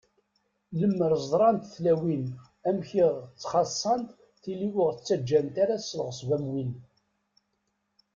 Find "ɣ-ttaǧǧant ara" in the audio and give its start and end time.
4.91-5.77